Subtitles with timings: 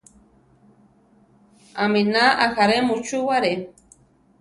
[1.85, 3.53] Aminá ajaré muchúware.